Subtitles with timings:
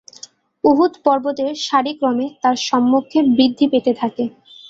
[0.63, 4.23] উহুদ পর্বতের সারি ক্রমে তার সম্মুখে বৃদ্ধি পেতে থাকে।